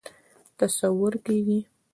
تصور 0.59 1.13
کېږي. 1.25 1.59